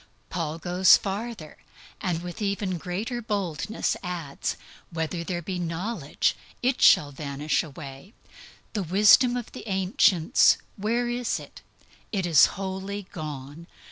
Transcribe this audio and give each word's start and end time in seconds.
Then 0.01 0.07
Paul 0.31 0.57
goes 0.57 0.97
farther, 0.97 1.57
and 2.01 2.23
with 2.23 2.41
even 2.41 2.79
greater 2.79 3.21
boldness 3.21 3.95
adds, 4.01 4.57
"Whether 4.89 5.23
there 5.23 5.43
be 5.43 5.59
knowledge, 5.59 6.35
it 6.63 6.81
shall 6.81 7.11
be 7.11 7.23
done 7.23 7.47
away." 7.63 8.15
The 8.73 8.81
wisdom 8.81 9.37
of 9.37 9.51
the 9.51 9.67
ancients, 9.67 10.57
where 10.75 11.07
is 11.07 11.39
it? 11.39 11.61
It 12.11 12.25
is 12.25 12.47
wholly 12.57 13.03
gone. 13.11 13.67